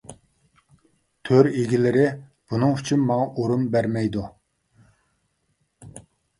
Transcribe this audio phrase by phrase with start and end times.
[1.29, 4.27] تۆر ئىگىلىرى بۇنىڭ ئۈچۈن ماڭا ئورۇن بەرمەيدۇ.